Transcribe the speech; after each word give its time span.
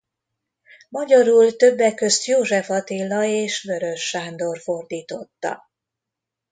Magyarul 0.89 1.55
többek 1.55 1.95
közt 1.95 2.25
József 2.25 2.69
Attila 2.69 3.23
és 3.23 3.63
Weöres 3.65 4.07
Sándor 4.07 4.59
fordította. 4.59 5.71